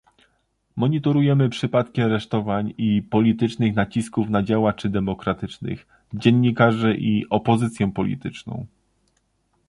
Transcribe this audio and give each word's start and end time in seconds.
Monitorujemy 0.75 1.49
przypadki 1.49 2.01
aresztowań 2.01 2.73
i 2.77 3.01
politycznych 3.03 3.75
nacisków 3.75 4.29
na 4.29 4.43
działaczy 4.43 4.89
demokratycznych, 4.89 5.87
dziennikarzy 6.13 6.95
i 6.99 7.29
opozycję 7.29 7.91
polityczną 7.91 8.65